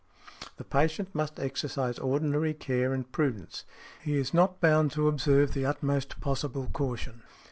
[0.57, 3.65] The patient must exercise ordinary care and prudence;
[4.03, 7.21] he is not bound to observe the utmost possible caution.